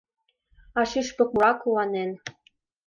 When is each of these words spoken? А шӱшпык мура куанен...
А 0.79 0.81
шӱшпык 0.89 1.29
мура 1.33 1.51
куанен... 1.61 2.11